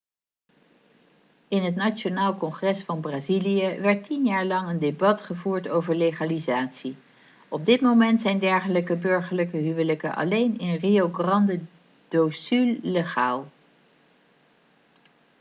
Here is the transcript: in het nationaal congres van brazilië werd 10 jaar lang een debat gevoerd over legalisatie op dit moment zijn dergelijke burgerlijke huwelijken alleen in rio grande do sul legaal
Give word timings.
in 1.47 1.63
het 1.63 1.75
nationaal 1.75 2.37
congres 2.37 2.83
van 2.83 2.99
brazilië 3.01 3.79
werd 3.79 4.03
10 4.03 4.23
jaar 4.25 4.45
lang 4.45 4.69
een 4.69 4.79
debat 4.79 5.21
gevoerd 5.21 5.67
over 5.69 5.95
legalisatie 5.95 6.95
op 7.49 7.65
dit 7.65 7.81
moment 7.81 8.21
zijn 8.21 8.39
dergelijke 8.39 8.95
burgerlijke 8.95 9.57
huwelijken 9.57 10.15
alleen 10.15 10.59
in 10.59 10.75
rio 10.75 11.09
grande 11.11 11.59
do 12.07 12.29
sul 12.29 12.77
legaal 12.81 13.47